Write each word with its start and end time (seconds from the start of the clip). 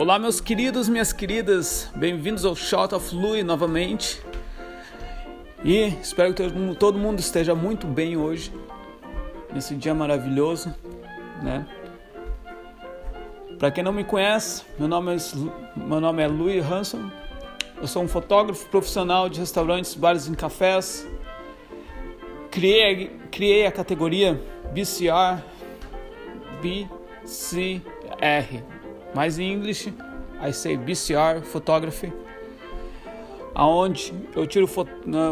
Olá, 0.00 0.18
meus 0.18 0.40
queridos, 0.40 0.88
minhas 0.88 1.12
queridas, 1.12 1.90
bem-vindos 1.94 2.46
ao 2.46 2.56
Shot 2.56 2.94
of 2.94 3.14
Louis 3.14 3.44
novamente. 3.44 4.18
E 5.62 5.88
espero 6.00 6.32
que 6.32 6.42
todo 6.78 6.98
mundo 6.98 7.18
esteja 7.18 7.54
muito 7.54 7.86
bem 7.86 8.16
hoje, 8.16 8.50
nesse 9.52 9.74
dia 9.74 9.94
maravilhoso, 9.94 10.74
né? 11.42 11.66
Para 13.58 13.70
quem 13.70 13.84
não 13.84 13.92
me 13.92 14.02
conhece, 14.02 14.64
meu 14.78 14.88
nome 14.88 15.16
é, 15.16 15.18
meu 15.76 16.00
nome 16.00 16.22
é 16.22 16.26
Louis 16.26 16.64
Hanson. 16.64 17.10
Eu 17.76 17.86
sou 17.86 18.02
um 18.02 18.08
fotógrafo 18.08 18.66
profissional 18.70 19.28
de 19.28 19.38
restaurantes, 19.38 19.94
bares 19.94 20.26
e 20.26 20.34
cafés. 20.34 21.06
Criei, 22.50 23.08
criei 23.30 23.66
a 23.66 23.70
categoria 23.70 24.42
BCR, 24.72 25.44
BCR, 26.62 27.20
mas 29.14 29.38
em 29.38 29.52
inglês 29.52 29.88
I 30.42 30.52
say 30.52 30.76
BCR 30.76 31.42
Photography, 31.42 32.12
aonde 33.54 34.14
eu 34.34 34.46
tiro 34.46 34.66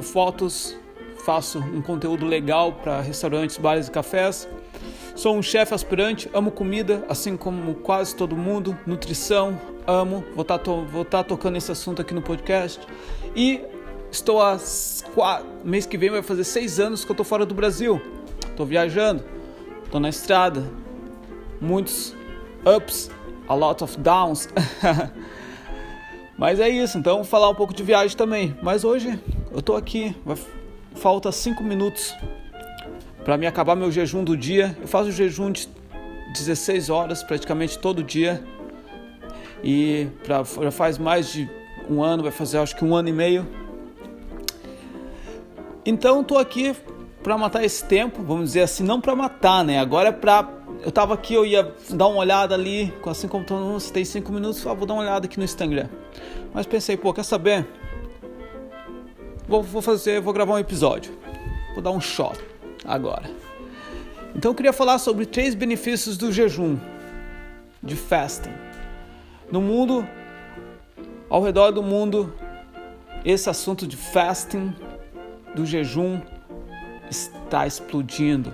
fotos, 0.02 0.76
faço 1.24 1.58
um 1.58 1.80
conteúdo 1.80 2.26
legal 2.26 2.72
para 2.72 3.00
restaurantes, 3.00 3.56
bares 3.56 3.88
e 3.88 3.90
cafés. 3.90 4.48
Sou 5.14 5.36
um 5.36 5.42
chefe 5.42 5.74
aspirante, 5.74 6.30
amo 6.32 6.50
comida, 6.50 7.04
assim 7.08 7.36
como 7.36 7.74
quase 7.74 8.14
todo 8.14 8.36
mundo, 8.36 8.78
nutrição, 8.86 9.58
amo. 9.86 10.24
Vou 10.34 10.42
estar 10.42 10.58
tá 10.58 10.72
tá 11.10 11.24
tocando 11.24 11.56
esse 11.56 11.72
assunto 11.72 12.02
aqui 12.02 12.14
no 12.14 12.22
podcast. 12.22 12.80
E 13.34 13.60
estou 14.10 14.40
há 14.40 14.58
quatro, 15.14 15.46
mês 15.64 15.86
que 15.86 15.98
vem 15.98 16.10
vai 16.10 16.22
fazer 16.22 16.44
seis 16.44 16.78
anos 16.78 17.04
que 17.04 17.10
eu 17.10 17.14
estou 17.14 17.24
fora 17.24 17.44
do 17.44 17.54
Brasil. 17.54 18.00
Estou 18.48 18.64
viajando, 18.64 19.24
estou 19.84 20.00
na 20.00 20.08
estrada, 20.08 20.64
muitos 21.60 22.14
ups, 22.64 23.10
a 23.48 23.54
lot 23.54 23.82
of 23.82 23.98
downs. 23.98 24.48
Mas 26.36 26.60
é 26.60 26.68
isso, 26.68 26.98
então 26.98 27.24
falar 27.24 27.48
um 27.48 27.54
pouco 27.54 27.74
de 27.74 27.82
viagem 27.82 28.16
também. 28.16 28.56
Mas 28.62 28.84
hoje 28.84 29.18
eu 29.50 29.60
tô 29.60 29.74
aqui, 29.74 30.14
falta 30.94 31.32
5 31.32 31.64
minutos 31.64 32.14
para 33.24 33.36
me 33.36 33.46
acabar 33.46 33.74
meu 33.74 33.90
jejum 33.90 34.22
do 34.22 34.36
dia. 34.36 34.76
Eu 34.80 34.86
faço 34.86 35.10
jejum 35.10 35.50
de 35.50 35.68
16 36.32 36.90
horas 36.90 37.22
praticamente 37.22 37.78
todo 37.78 38.02
dia. 38.02 38.42
E 39.64 40.06
pra, 40.22 40.44
já 40.44 40.70
faz 40.70 40.96
mais 40.98 41.32
de 41.32 41.50
um 41.90 42.02
ano, 42.02 42.22
vai 42.22 42.32
fazer 42.32 42.58
acho 42.58 42.76
que 42.76 42.84
um 42.84 42.94
ano 42.94 43.08
e 43.08 43.12
meio. 43.12 43.46
Então 45.84 46.20
estou 46.20 46.38
aqui 46.38 46.76
para 47.22 47.36
matar 47.36 47.64
esse 47.64 47.84
tempo, 47.84 48.22
vamos 48.22 48.46
dizer 48.46 48.62
assim, 48.62 48.84
não 48.84 49.00
para 49.00 49.16
matar, 49.16 49.64
né? 49.64 49.78
Agora 49.78 50.10
é 50.10 50.12
para 50.12 50.57
eu 50.82 50.92
tava 50.92 51.14
aqui, 51.14 51.34
eu 51.34 51.44
ia 51.44 51.74
dar 51.90 52.06
uma 52.06 52.18
olhada 52.18 52.54
ali, 52.54 52.92
assim 53.06 53.26
como 53.26 53.44
você 53.44 53.92
tem 53.92 54.04
cinco 54.04 54.32
minutos, 54.32 54.64
ah, 54.66 54.74
vou 54.74 54.86
dar 54.86 54.94
uma 54.94 55.02
olhada 55.02 55.26
aqui 55.26 55.38
no 55.38 55.44
Instagram. 55.44 55.88
Mas 56.54 56.66
pensei, 56.66 56.96
pô, 56.96 57.12
quer 57.12 57.24
saber? 57.24 57.66
Vou, 59.46 59.62
vou 59.62 59.82
fazer, 59.82 60.20
vou 60.20 60.32
gravar 60.32 60.54
um 60.54 60.58
episódio. 60.58 61.12
Vou 61.74 61.82
dar 61.82 61.90
um 61.90 62.00
shot 62.00 62.38
agora. 62.84 63.30
Então 64.36 64.52
eu 64.52 64.54
queria 64.54 64.72
falar 64.72 64.98
sobre 64.98 65.26
três 65.26 65.54
benefícios 65.54 66.16
do 66.16 66.30
jejum, 66.30 66.78
de 67.82 67.96
fasting. 67.96 68.52
No 69.50 69.60
mundo, 69.60 70.06
ao 71.28 71.42
redor 71.42 71.72
do 71.72 71.82
mundo, 71.82 72.32
esse 73.24 73.50
assunto 73.50 73.86
de 73.86 73.96
fasting, 73.96 74.72
do 75.54 75.66
jejum, 75.66 76.20
está 77.10 77.66
explodindo 77.66 78.52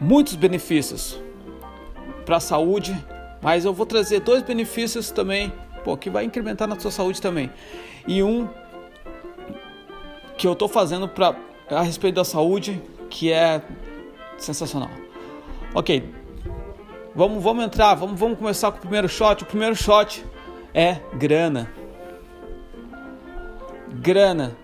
muitos 0.00 0.34
benefícios 0.34 1.20
para 2.24 2.36
a 2.36 2.40
saúde, 2.40 2.96
mas 3.42 3.64
eu 3.64 3.72
vou 3.72 3.86
trazer 3.86 4.20
dois 4.20 4.42
benefícios 4.42 5.10
também, 5.10 5.52
pô, 5.84 5.96
que 5.96 6.10
vai 6.10 6.24
incrementar 6.24 6.68
na 6.68 6.78
sua 6.78 6.90
saúde 6.90 7.20
também. 7.20 7.50
E 8.06 8.22
um 8.22 8.48
que 10.36 10.46
eu 10.46 10.52
estou 10.52 10.68
fazendo 10.68 11.08
para 11.08 11.36
a 11.70 11.82
respeito 11.82 12.16
da 12.16 12.24
saúde, 12.24 12.80
que 13.10 13.32
é 13.32 13.62
sensacional. 14.38 14.90
Ok, 15.74 16.08
vamos, 17.14 17.42
vamos 17.42 17.64
entrar, 17.64 17.94
vamos, 17.94 18.18
vamos 18.18 18.38
começar 18.38 18.70
com 18.70 18.78
o 18.78 18.80
primeiro 18.80 19.08
shot. 19.08 19.42
O 19.42 19.46
primeiro 19.46 19.74
shot 19.74 20.24
é 20.72 21.00
grana. 21.14 21.70
Grana 23.94 24.56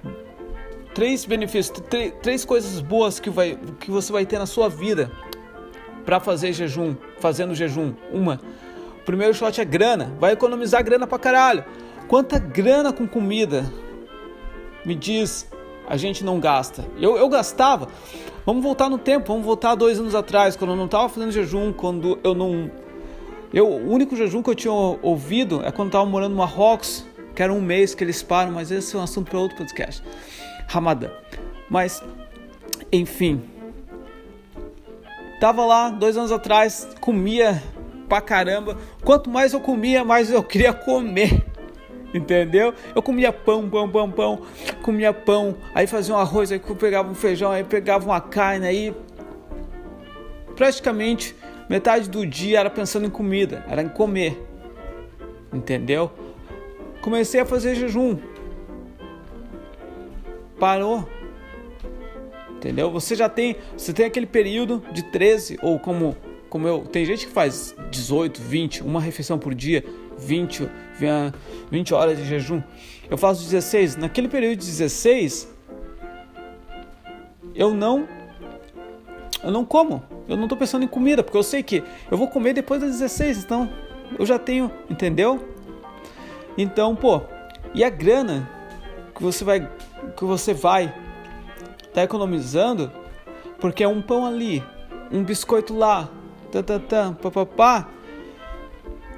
três 0.95 1.25
benefícios, 1.25 1.83
três 2.23 2.45
coisas 2.45 2.81
boas 2.81 3.19
que, 3.19 3.29
vai, 3.29 3.59
que 3.81 3.91
você 3.91 4.13
vai 4.13 4.25
ter 4.25 4.39
na 4.39 4.47
sua 4.47 4.69
vida 4.69 5.11
para 6.05 6.21
fazer 6.21 6.53
jejum, 6.53 6.95
fazendo 7.19 7.55
jejum. 7.55 7.95
Uma, 8.13 8.41
o 9.01 9.05
primeiro 9.05 9.35
shot 9.35 9.61
é 9.61 9.65
grana, 9.65 10.13
vai 10.19 10.33
economizar 10.33 10.83
grana 10.85 11.07
pra 11.07 11.19
caralho. 11.19 11.65
Quanta 12.09 12.39
grana 12.39 12.93
com 12.93 13.07
comida 13.07 13.65
me 14.85 14.95
diz 14.95 15.49
a 15.87 15.97
gente 15.97 16.25
não 16.25 16.39
gasta? 16.39 16.85
Eu, 16.99 17.17
eu 17.17 17.29
gastava. 17.29 17.89
Vamos 18.47 18.63
voltar 18.63 18.91
no 18.91 18.99
tempo, 18.99 19.29
vamos 19.29 19.45
voltar 19.45 19.75
dois 19.75 19.99
anos 19.99 20.15
atrás, 20.15 20.55
quando 20.57 20.71
eu 20.71 20.77
não 20.77 20.85
estava 20.85 21.09
fazendo 21.09 21.33
jejum, 21.33 21.73
quando 21.73 22.19
eu 22.23 22.35
não. 22.35 22.71
Eu, 23.53 23.69
o 23.69 23.91
único 23.91 24.17
jejum 24.17 24.43
que 24.43 24.51
eu 24.51 24.55
tinha 24.55 24.73
ouvido 24.73 25.63
é 25.65 25.71
quando 25.71 25.87
eu 25.87 25.99
estava 25.99 26.07
morando 26.07 26.33
no 26.33 26.39
Marrocos, 26.39 27.07
que 27.35 27.43
era 27.43 27.53
um 27.53 27.61
mês 27.61 27.95
que 27.95 28.05
eles 28.05 28.23
param, 28.23 28.53
mas 28.53 28.71
esse 28.71 28.95
é 28.95 28.99
um 28.99 29.03
assunto 29.03 29.31
para 29.31 29.39
outro 29.39 29.57
podcast. 29.57 30.03
Ramadã. 30.67 31.09
Mas, 31.71 32.03
enfim. 32.93 33.54
Tava 35.45 35.67
lá 35.67 35.91
dois 35.91 36.17
anos 36.17 36.33
atrás, 36.33 36.89
comia 37.03 37.63
pra 38.09 38.23
caramba. 38.23 38.79
Quanto 39.05 39.29
mais 39.29 39.53
eu 39.53 39.61
comia, 39.61 40.03
mais 40.03 40.31
eu 40.31 40.43
queria 40.43 40.73
comer. 40.73 41.45
Entendeu? 42.15 42.73
Eu 42.95 43.03
comia 43.03 43.31
pão, 43.31 43.69
pão, 43.69 43.87
pão, 43.87 44.11
pão, 44.11 44.43
comia 44.81 45.13
pão, 45.13 45.55
aí 45.75 45.87
fazia 45.87 46.15
um 46.15 46.19
arroz, 46.19 46.51
aí 46.51 46.59
pegava 46.59 47.11
um 47.11 47.15
feijão, 47.15 47.51
aí 47.53 47.63
pegava 47.63 48.07
uma 48.07 48.23
carne, 48.23 48.67
aí 48.67 48.97
praticamente 50.57 51.37
metade 51.69 52.09
do 52.09 52.27
dia 52.27 52.61
era 52.61 52.71
pensando 52.71 53.05
em 53.05 53.11
comida, 53.11 53.67
era 53.69 53.83
em 53.83 53.89
comer. 53.91 54.43
Entendeu? 55.53 56.11
Comecei 57.03 57.41
a 57.41 57.45
fazer 57.45 57.75
jejum, 57.75 58.17
parou. 60.59 61.07
Entendeu? 62.65 62.91
Você 62.91 63.15
já 63.15 63.29
tem, 63.29 63.57
você 63.77 63.93
tem 63.93 64.07
aquele 64.07 64.25
período 64.25 64.83
de 64.91 65.03
13 65.03 65.59
ou 65.61 65.79
como 65.79 66.17
como 66.49 66.67
eu, 66.67 66.87
tem 66.87 67.05
gente 67.05 67.27
que 67.27 67.33
faz 67.33 67.75
18, 67.91 68.41
20, 68.41 68.83
uma 68.85 69.01
refeição 69.01 69.39
por 69.39 69.53
dia, 69.55 69.85
20, 70.17 70.71
20 71.69 71.95
horas 71.95 72.17
de 72.17 72.25
jejum. 72.25 72.63
Eu 73.11 73.19
faço 73.19 73.43
16. 73.43 73.97
Naquele 73.97 74.29
período 74.29 74.61
de 74.61 74.65
16, 74.65 75.53
eu 77.55 77.75
não 77.75 78.09
eu 79.43 79.51
não 79.51 79.65
como. 79.65 80.03
Eu 80.27 80.37
não 80.37 80.45
estou 80.45 80.57
pensando 80.57 80.85
em 80.85 80.89
comida, 80.89 81.23
porque 81.23 81.37
eu 81.37 81.43
sei 81.43 81.63
que 81.63 81.83
eu 82.11 82.17
vou 82.17 82.29
comer 82.29 82.55
depois 82.55 82.81
das 82.81 82.93
16, 82.93 83.45
então 83.45 83.71
eu 84.19 84.25
já 84.25 84.39
tenho, 84.39 84.71
entendeu? 84.89 85.47
Então, 86.57 86.97
pô, 86.97 87.21
e 87.75 87.85
a 87.85 87.91
grana 87.91 88.49
que 89.15 89.23
você 89.23 89.45
vai 89.45 89.69
que 90.17 90.25
você 90.25 90.55
vai 90.55 90.95
tá 91.95 92.03
economizando 92.03 92.93
porque 93.61 93.85
é 93.85 93.89
um 93.89 94.03
pão 94.03 94.27
ali, 94.27 94.63
um 95.11 95.23
biscoito 95.23 95.75
lá, 95.75 96.11
tatatã, 96.51 97.15
papapá. 97.15 97.89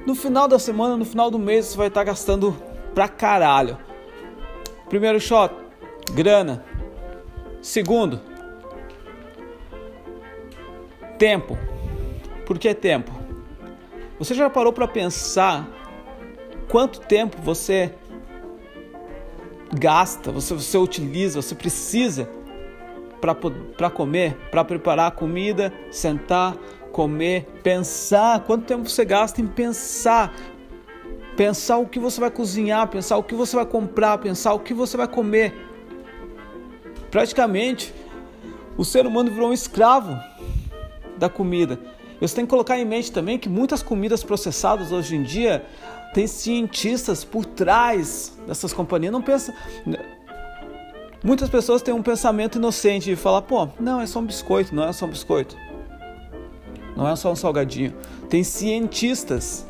No 0.07 0.15
final 0.15 0.47
da 0.47 0.59
semana, 0.59 0.97
no 0.97 1.05
final 1.05 1.31
do 1.31 1.39
mês, 1.39 1.67
você 1.67 1.77
vai 1.77 1.89
estar 1.89 2.03
tá 2.03 2.05
gastando 2.05 2.57
pra 2.95 3.09
caralho. 3.09 3.77
Primeiro 4.89 5.19
shot, 5.19 5.53
grana. 6.13 6.65
Segundo, 7.61 8.21
tempo. 11.19 11.59
Por 12.45 12.59
que 12.59 12.73
tempo? 12.73 13.11
Você 14.19 14.35
já 14.35 14.49
parou 14.49 14.73
para 14.73 14.87
pensar 14.87 15.69
quanto 16.69 17.01
tempo 17.01 17.41
você 17.43 17.93
gasta, 19.73 20.31
você, 20.31 20.55
você 20.55 20.79
utiliza, 20.79 21.43
você 21.43 21.55
precisa 21.55 22.36
para 23.21 23.91
comer, 23.91 24.37
para 24.51 24.65
preparar 24.65 25.09
a 25.09 25.11
comida, 25.11 25.73
sentar, 25.91 26.57
comer, 26.93 27.47
pensar. 27.63 28.41
Quanto 28.41 28.65
tempo 28.65 28.89
você 28.89 29.05
gasta 29.05 29.41
em 29.41 29.47
pensar? 29.47 30.35
Pensar 31.37 31.77
o 31.77 31.87
que 31.87 31.99
você 31.99 32.19
vai 32.21 32.31
cozinhar, 32.31 32.89
pensar 32.89 33.17
o 33.19 33.23
que 33.23 33.35
você 33.35 33.55
vai 33.57 33.67
comprar, 33.67 34.19
pensar 34.19 34.55
o 34.55 34.61
que 34.61 34.73
você 34.73 34.97
vai 34.97 35.07
comer. 35.07 35.55
Praticamente, 37.11 37.93
o 38.77 38.85
ser 38.85 39.07
humano 39.07 39.31
virou 39.31 39.51
um 39.51 39.53
escravo 39.53 40.19
da 41.19 41.29
comida. 41.29 41.79
Você 42.21 42.35
tem 42.35 42.47
que 42.47 42.51
colocar 42.51 42.79
em 42.79 42.85
mente 42.85 43.13
também 43.13 43.39
que 43.39 43.49
muitas 43.49 43.83
comidas 43.83 44.25
processadas 44.25 44.93
hoje 44.93 45.17
em 45.17 45.23
dia 45.23 45.67
tem 46.15 46.27
cientistas 46.27 47.25
por 47.25 47.45
trás 47.45 48.39
dessas 48.47 48.73
companhias. 48.73 49.13
Não 49.13 49.21
pensa. 49.21 49.55
Muitas 51.25 51.49
pessoas 51.49 51.83
têm 51.83 51.95
um 51.95 52.03
pensamento 52.03 52.57
inocente 52.59 53.07
de 53.07 53.17
falar, 53.17 53.43
pô, 53.43 53.69
não, 53.81 54.01
é 54.01 54.07
só 54.07 54.21
um 54.21 54.27
biscoito, 54.27 54.75
não 54.75 54.85
é 54.85 54.93
só 54.93 55.07
um 55.07 55.11
biscoito. 55.11 55.57
Não 56.97 57.07
é 57.09 57.15
só 57.17 57.33
um 57.33 57.37
salgadinho. 57.37 57.95
Tem 58.29 58.43
cientistas 58.43 59.67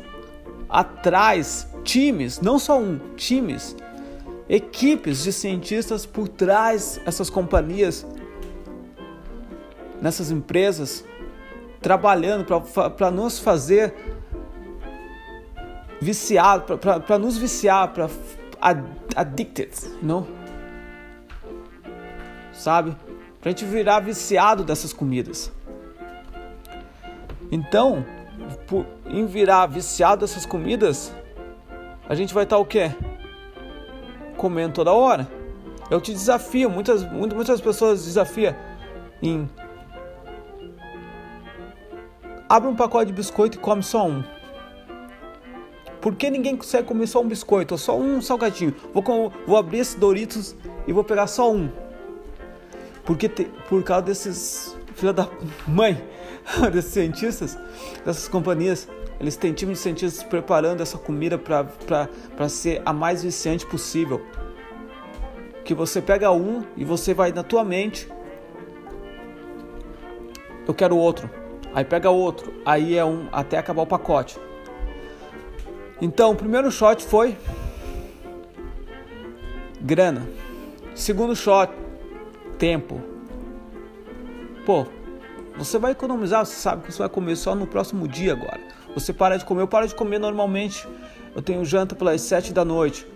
atrás, 0.69 1.67
times, 1.83 2.39
não 2.39 2.59
só 2.59 2.79
um, 2.79 2.99
times, 3.15 3.75
equipes 4.49 5.23
de 5.23 5.33
cientistas 5.33 6.05
por 6.05 6.27
trás 6.27 6.99
essas 7.05 7.29
companhias, 7.29 8.05
nessas 10.01 10.31
empresas, 10.31 11.03
trabalhando 11.81 12.45
para 12.95 13.11
nos 13.11 13.39
fazer 13.39 13.93
viciado, 15.99 16.77
para 16.77 17.17
nos 17.17 17.37
viciar, 17.37 17.93
para 17.93 18.09
addicted, 19.15 19.71
não? 20.01 20.27
Sabe? 22.57 22.95
Pra 23.39 23.51
gente 23.51 23.65
virar 23.65 23.99
viciado 23.99 24.63
dessas 24.63 24.91
comidas. 24.91 25.51
Então, 27.51 28.03
por, 28.67 28.85
em 29.05 29.25
virar 29.25 29.67
viciado 29.67 30.21
dessas 30.21 30.45
comidas, 30.45 31.13
a 32.09 32.15
gente 32.15 32.33
vai 32.33 32.43
estar 32.43 32.55
tá 32.55 32.61
o 32.61 32.65
quê? 32.65 32.91
Comendo 34.35 34.73
toda 34.73 34.91
hora. 34.91 35.29
Eu 35.89 36.01
te 36.01 36.11
desafio, 36.11 36.69
muitas, 36.69 37.03
muitas 37.09 37.61
pessoas 37.61 38.03
desafiam 38.03 38.53
em 39.21 39.49
abre 42.49 42.69
um 42.69 42.75
pacote 42.75 43.07
de 43.07 43.13
biscoito 43.13 43.57
e 43.57 43.61
come 43.61 43.83
só 43.83 44.07
um. 44.07 44.23
Por 46.01 46.15
que 46.15 46.29
ninguém 46.29 46.55
consegue 46.55 46.87
comer 46.87 47.07
só 47.07 47.21
um 47.21 47.27
biscoito 47.27 47.73
ou 47.73 47.77
só 47.77 47.97
um 47.97 48.21
salgadinho? 48.21 48.73
Vou, 48.93 49.31
vou 49.45 49.57
abrir 49.57 49.79
esse 49.79 49.97
Doritos 49.97 50.55
e 50.85 50.93
vou 50.93 51.03
pegar 51.03 51.27
só 51.27 51.51
um. 51.51 51.69
Porque 53.07 53.29
te, 53.29 53.45
por 53.69 53.81
causa 53.83 54.03
desses 54.03 54.77
filha 54.93 55.13
da 55.13 55.29
mãe, 55.65 56.03
desses 56.73 56.91
cientistas, 56.91 57.57
dessas 58.05 58.27
companhias, 58.27 58.89
eles 59.17 59.37
têm 59.37 59.53
time 59.53 59.71
de 59.71 59.79
cientistas 59.79 60.23
preparando 60.23 60.81
essa 60.81 60.97
comida 60.97 61.37
para 61.37 62.49
ser 62.49 62.81
a 62.85 62.91
mais 62.91 63.23
viciante 63.23 63.65
possível. 63.65 64.21
Que 65.63 65.73
você 65.73 66.01
pega 66.01 66.31
um 66.31 66.65
e 66.75 66.83
você 66.83 67.13
vai 67.13 67.31
na 67.31 67.43
tua 67.43 67.63
mente. 67.63 68.11
Eu 70.67 70.73
quero 70.73 70.97
outro. 70.97 71.29
Aí 71.73 71.85
pega 71.85 72.09
outro. 72.09 72.53
Aí 72.65 72.97
é 72.97 73.05
um 73.05 73.29
até 73.31 73.57
acabar 73.57 73.83
o 73.83 73.87
pacote. 73.87 74.37
Então, 76.01 76.31
o 76.31 76.35
primeiro 76.35 76.69
shot 76.69 77.03
foi 77.03 77.37
grana. 79.81 80.27
Segundo 80.93 81.35
shot, 81.35 81.71
tempo. 82.57 83.01
Pô, 84.65 84.85
você 85.57 85.77
vai 85.77 85.93
economizar, 85.93 86.45
você 86.45 86.55
sabe 86.55 86.83
que 86.83 86.91
você 86.91 86.99
vai 86.99 87.09
comer 87.09 87.35
só 87.35 87.55
no 87.55 87.65
próximo 87.65 88.07
dia 88.07 88.33
agora. 88.33 88.59
Você 88.93 89.13
para 89.13 89.37
de 89.37 89.45
comer, 89.45 89.61
eu 89.61 89.67
paro 89.67 89.87
de 89.87 89.95
comer 89.95 90.19
normalmente. 90.19 90.87
Eu 91.35 91.41
tenho 91.41 91.63
janta 91.63 91.95
pelas 91.95 92.21
7 92.21 92.51
da 92.53 92.65
noite. 92.65 93.07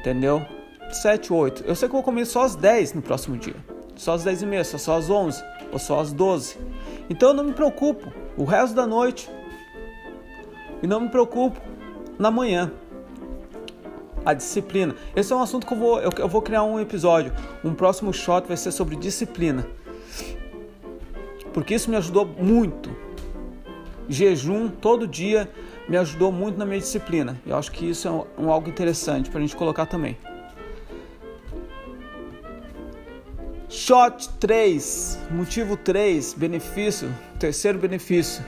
Entendeu? 0.00 0.44
7, 0.90 1.32
8. 1.32 1.64
Eu 1.66 1.74
sei 1.74 1.88
que 1.88 1.94
eu 1.94 1.98
vou 1.98 2.02
comer 2.02 2.24
só 2.24 2.42
às 2.42 2.54
10 2.54 2.94
no 2.94 3.02
próximo 3.02 3.36
dia. 3.36 3.56
Só 3.96 4.14
às 4.14 4.24
10 4.24 4.42
e 4.42 4.46
meia, 4.46 4.64
só 4.64 4.96
às 4.96 5.10
11 5.10 5.42
ou 5.72 5.78
só 5.78 6.00
às 6.00 6.12
12. 6.12 6.58
Então 7.08 7.30
eu 7.30 7.34
não 7.34 7.44
me 7.44 7.52
preocupo. 7.52 8.10
O 8.36 8.44
resto 8.44 8.74
da 8.74 8.86
noite. 8.86 9.30
E 10.82 10.86
não 10.86 11.00
me 11.00 11.08
preocupo 11.08 11.60
na 12.18 12.30
manhã. 12.30 12.72
A 14.24 14.34
disciplina. 14.34 14.94
Esse 15.16 15.32
é 15.32 15.36
um 15.36 15.42
assunto 15.42 15.66
que 15.66 15.72
eu 15.72 15.78
vou, 15.78 16.00
eu, 16.00 16.10
eu 16.18 16.28
vou 16.28 16.42
criar 16.42 16.62
um 16.62 16.78
episódio. 16.78 17.32
Um 17.64 17.74
próximo 17.74 18.12
shot 18.12 18.46
vai 18.46 18.56
ser 18.56 18.70
sobre 18.70 18.96
disciplina. 18.96 19.66
Porque 21.52 21.74
isso 21.74 21.90
me 21.90 21.96
ajudou 21.96 22.26
muito. 22.26 22.94
Jejum 24.08 24.68
todo 24.68 25.06
dia 25.06 25.50
me 25.88 25.96
ajudou 25.96 26.30
muito 26.30 26.58
na 26.58 26.66
minha 26.66 26.78
disciplina. 26.78 27.40
Eu 27.46 27.56
acho 27.56 27.72
que 27.72 27.88
isso 27.88 28.06
é 28.06 28.10
um, 28.10 28.24
um 28.38 28.50
algo 28.50 28.68
interessante 28.68 29.30
para 29.30 29.38
a 29.38 29.40
gente 29.40 29.56
colocar 29.56 29.86
também. 29.86 30.16
Shot 33.68 34.28
3, 34.40 35.18
motivo 35.30 35.76
3, 35.76 36.34
benefício, 36.34 37.14
terceiro 37.38 37.78
benefício. 37.78 38.44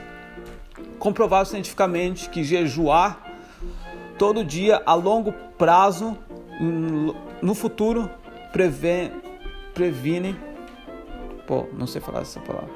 Comprovado 0.99 1.47
cientificamente 1.47 2.29
que 2.29 2.43
jejuar 2.43 3.32
todo 4.23 4.41
dia 4.41 4.81
a 4.85 4.93
longo 4.93 5.33
prazo, 5.57 6.17
no 7.41 7.53
futuro, 7.53 8.09
prevê, 8.53 9.11
previne. 9.73 10.33
Pô, 11.45 11.67
não 11.73 11.85
sei 11.85 11.99
falar 11.99 12.21
essa 12.21 12.39
palavra. 12.39 12.69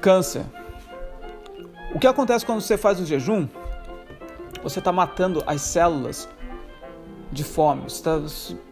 Câncer. 0.00 0.44
O 1.94 2.00
que 2.00 2.08
acontece 2.08 2.44
quando 2.44 2.60
você 2.60 2.76
faz 2.76 2.98
o 2.98 3.06
jejum? 3.06 3.46
Você 4.64 4.80
está 4.80 4.90
matando 4.90 5.44
as 5.46 5.60
células 5.60 6.28
de 7.30 7.44
fome. 7.44 7.86
Tá, 8.02 8.20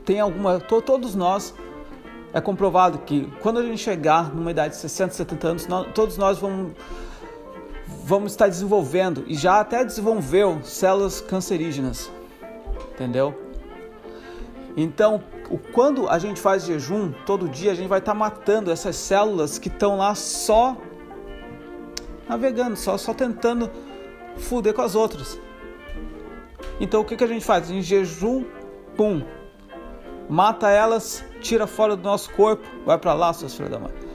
tem 0.04 0.18
alguma. 0.18 0.58
To, 0.58 0.82
todos 0.82 1.14
nós 1.14 1.54
é 2.32 2.40
comprovado 2.40 2.98
que 2.98 3.30
quando 3.40 3.60
a 3.60 3.62
gente 3.62 3.78
chegar 3.78 4.34
numa 4.34 4.50
idade 4.50 4.74
de 4.74 4.80
60, 4.80 5.14
70 5.14 5.46
anos, 5.46 5.66
nós, 5.68 5.86
todos 5.94 6.18
nós 6.18 6.40
vamos 6.40 6.72
vamos 8.06 8.30
estar 8.30 8.46
desenvolvendo 8.46 9.24
e 9.26 9.34
já 9.34 9.58
até 9.58 9.84
desenvolveu 9.84 10.60
células 10.62 11.20
cancerígenas, 11.20 12.08
entendeu? 12.94 13.34
Então, 14.76 15.24
quando 15.72 16.08
a 16.08 16.16
gente 16.16 16.40
faz 16.40 16.64
jejum 16.64 17.10
todo 17.26 17.48
dia, 17.48 17.72
a 17.72 17.74
gente 17.74 17.88
vai 17.88 17.98
estar 17.98 18.14
matando 18.14 18.70
essas 18.70 18.94
células 18.94 19.58
que 19.58 19.66
estão 19.66 19.96
lá 19.96 20.14
só 20.14 20.76
navegando, 22.28 22.76
só, 22.76 22.96
só 22.96 23.12
tentando 23.12 23.68
fuder 24.36 24.72
com 24.72 24.82
as 24.82 24.94
outras. 24.94 25.40
Então, 26.78 27.00
o 27.00 27.04
que, 27.04 27.16
que 27.16 27.24
a 27.24 27.28
gente 27.28 27.44
faz? 27.44 27.72
Em 27.72 27.82
jejum, 27.82 28.44
pum, 28.96 29.20
mata 30.28 30.70
elas, 30.70 31.24
tira 31.40 31.66
fora 31.66 31.96
do 31.96 32.04
nosso 32.04 32.32
corpo, 32.34 32.64
vai 32.84 32.98
para 32.98 33.14
lá, 33.14 33.32
seus 33.32 33.52
filhos 33.52 33.72
da 33.72 33.80
mãe 33.80 34.05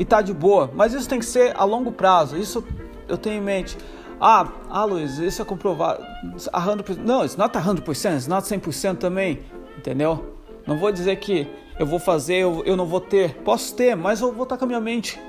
e 0.00 0.04
tá 0.06 0.22
de 0.22 0.32
boa. 0.32 0.70
Mas 0.74 0.94
isso 0.94 1.06
tem 1.06 1.18
que 1.18 1.26
ser 1.26 1.54
a 1.54 1.62
longo 1.62 1.92
prazo. 1.92 2.34
Isso 2.34 2.64
eu 3.06 3.18
tenho 3.18 3.36
em 3.36 3.44
mente. 3.44 3.76
Ah, 4.18 4.50
ah 4.70 4.84
Luiz, 4.84 5.18
isso 5.18 5.42
é 5.42 5.44
comprovado. 5.44 6.02
100%. 6.36 6.96
Não, 6.96 7.18
not 7.18 7.36
100%, 7.36 8.14
it's 8.14 8.26
not 8.26 8.48
100% 8.48 8.96
também. 8.96 9.40
Entendeu? 9.76 10.34
Não 10.66 10.78
vou 10.78 10.90
dizer 10.90 11.16
que 11.16 11.46
eu 11.78 11.84
vou 11.84 11.98
fazer, 11.98 12.36
eu, 12.36 12.62
eu 12.64 12.78
não 12.78 12.86
vou 12.86 13.00
ter. 13.00 13.34
Posso 13.42 13.76
ter, 13.76 13.94
mas 13.94 14.22
eu 14.22 14.32
vou 14.32 14.44
estar 14.44 14.56
com 14.56 14.64
a 14.64 14.68
minha 14.68 14.80
mente 14.80 15.20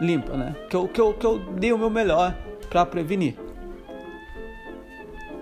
limpa, 0.00 0.36
né? 0.36 0.54
Que 0.70 0.76
eu, 0.76 0.86
que 0.86 1.00
eu, 1.00 1.14
que 1.14 1.26
eu 1.26 1.38
dei 1.38 1.72
o 1.72 1.78
meu 1.78 1.90
melhor 1.90 2.36
para 2.68 2.86
prevenir. 2.86 3.36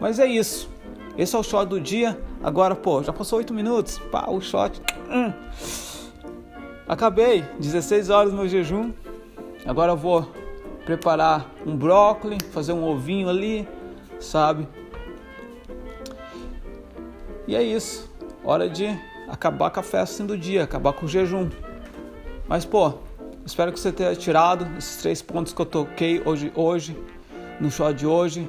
Mas 0.00 0.18
é 0.18 0.26
isso. 0.26 0.70
Esse 1.18 1.36
é 1.36 1.38
o 1.38 1.42
shot 1.42 1.66
do 1.66 1.78
dia. 1.78 2.18
Agora, 2.42 2.74
pô, 2.74 3.02
já 3.02 3.12
passou 3.12 3.38
8 3.38 3.52
minutos. 3.52 3.98
Pá, 4.10 4.30
o 4.30 4.40
shot. 4.40 4.80
Hum. 5.10 5.32
Acabei, 6.86 7.42
16 7.58 8.10
horas 8.10 8.32
no 8.32 8.46
jejum. 8.46 8.92
Agora 9.64 9.92
eu 9.92 9.96
vou 9.96 10.30
preparar 10.84 11.50
um 11.66 11.74
brócolis, 11.74 12.38
fazer 12.52 12.74
um 12.74 12.84
ovinho 12.84 13.28
ali, 13.28 13.66
sabe? 14.20 14.68
E 17.48 17.56
é 17.56 17.62
isso. 17.62 18.10
Hora 18.44 18.68
de 18.68 18.86
acabar 19.28 19.70
com 19.70 19.80
a 19.80 19.82
festa 19.82 20.02
assim 20.02 20.26
do 20.26 20.36
dia, 20.36 20.62
acabar 20.62 20.92
com 20.92 21.06
o 21.06 21.08
jejum. 21.08 21.48
Mas 22.46 22.66
pô, 22.66 22.92
espero 23.46 23.72
que 23.72 23.80
você 23.80 23.90
tenha 23.90 24.14
tirado 24.14 24.66
esses 24.76 24.98
três 24.98 25.22
pontos 25.22 25.54
que 25.54 25.62
eu 25.62 25.66
toquei 25.66 26.22
hoje, 26.24 26.52
hoje 26.54 26.96
no 27.58 27.70
show 27.70 27.92
de 27.94 28.06
hoje, 28.06 28.46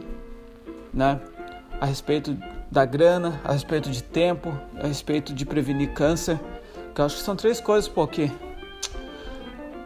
né? 0.93 1.21
A 1.79 1.85
respeito 1.85 2.37
da 2.69 2.83
grana, 2.83 3.39
a 3.45 3.53
respeito 3.53 3.89
de 3.89 4.03
tempo, 4.03 4.51
a 4.81 4.87
respeito 4.87 5.33
de 5.33 5.45
prevenir 5.45 5.93
câncer. 5.93 6.37
Que 6.95 7.01
acho 7.01 7.17
que 7.17 7.23
são 7.23 7.35
três 7.35 7.59
coisas, 7.59 7.89
pô, 7.89 8.07
que 8.07 8.31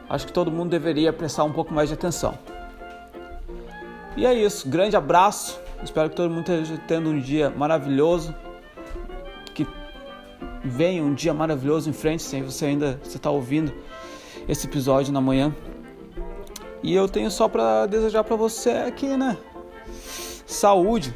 acho 0.07 0.27
que 0.27 0.31
todo 0.31 0.51
mundo 0.51 0.69
deveria 0.69 1.11
prestar 1.11 1.43
um 1.43 1.51
pouco 1.51 1.73
mais 1.73 1.89
de 1.89 1.95
atenção. 1.95 2.37
E 4.15 4.27
é 4.27 4.33
isso, 4.33 4.69
grande 4.69 4.95
abraço. 4.95 5.59
Espero 5.83 6.09
que 6.09 6.15
todo 6.15 6.29
mundo 6.29 6.41
esteja 6.41 6.79
tendo 6.87 7.09
um 7.09 7.19
dia 7.19 7.49
maravilhoso. 7.49 8.35
Que 9.55 9.65
venha 10.63 11.01
um 11.01 11.15
dia 11.15 11.33
maravilhoso 11.33 11.89
em 11.89 11.93
frente, 11.93 12.21
se 12.21 12.41
você 12.41 12.67
ainda 12.67 12.99
está 13.03 13.31
ouvindo 13.31 13.73
esse 14.47 14.67
episódio 14.67 15.11
na 15.11 15.19
manhã. 15.19 15.55
E 16.83 16.93
eu 16.93 17.09
tenho 17.09 17.31
só 17.31 17.47
para 17.47 17.87
desejar 17.87 18.23
para 18.23 18.35
você 18.35 18.69
aqui, 18.69 19.17
né? 19.17 19.35
Saúde, 20.45 21.15